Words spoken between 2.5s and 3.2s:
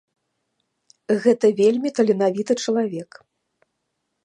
чалавек.